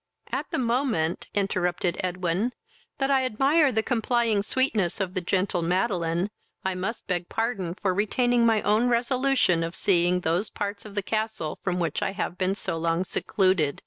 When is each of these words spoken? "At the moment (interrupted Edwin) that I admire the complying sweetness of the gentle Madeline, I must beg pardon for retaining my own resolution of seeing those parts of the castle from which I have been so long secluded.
"At 0.31 0.49
the 0.49 0.57
moment 0.57 1.27
(interrupted 1.35 1.95
Edwin) 2.03 2.53
that 2.97 3.11
I 3.11 3.23
admire 3.23 3.71
the 3.71 3.83
complying 3.83 4.41
sweetness 4.41 4.99
of 4.99 5.13
the 5.13 5.21
gentle 5.21 5.61
Madeline, 5.61 6.31
I 6.65 6.73
must 6.73 7.05
beg 7.05 7.29
pardon 7.29 7.75
for 7.75 7.93
retaining 7.93 8.43
my 8.43 8.63
own 8.63 8.89
resolution 8.89 9.63
of 9.63 9.75
seeing 9.75 10.21
those 10.21 10.49
parts 10.49 10.85
of 10.85 10.95
the 10.95 11.03
castle 11.03 11.59
from 11.63 11.77
which 11.79 12.01
I 12.01 12.13
have 12.13 12.35
been 12.35 12.55
so 12.55 12.79
long 12.79 13.03
secluded. 13.03 13.79